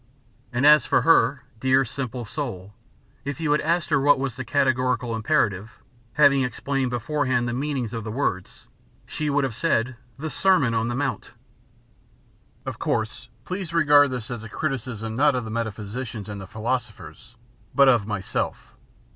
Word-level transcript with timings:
And 0.51 0.65
as 0.65 0.83
for 0.87 1.03
her, 1.03 1.43
dear, 1.59 1.85
simple 1.85 2.25
soul, 2.25 2.73
if 3.23 3.39
you 3.39 3.51
had 3.51 3.61
asked 3.61 3.91
her 3.91 3.99
what 4.01 4.17
was 4.17 4.35
the 4.35 4.43
Categorical 4.43 5.15
Imperative 5.15 5.77
(having 6.13 6.43
explained 6.43 6.89
beforehand 6.89 7.47
the 7.47 7.53
meaning 7.53 7.85
of 7.93 8.03
the 8.03 8.11
words), 8.11 8.67
she 9.05 9.29
would 9.29 9.43
have 9.43 9.53
said, 9.53 9.95
"The 10.17 10.31
Sermon 10.31 10.73
on 10.73 10.87
the 10.87 10.95
Mount." 10.95 11.33
Of 12.65 12.79
course, 12.79 13.29
please 13.45 13.75
regard 13.75 14.09
this 14.09 14.31
as 14.31 14.41
a 14.41 14.49
criticism 14.49 15.15
not 15.15 15.35
of 15.35 15.45
the 15.45 15.51
metaphysicians 15.51 16.27
and 16.27 16.41
the 16.41 16.47
philosophers, 16.47 17.35
but 17.75 17.87
of 17.87 18.07
myself. 18.07 18.73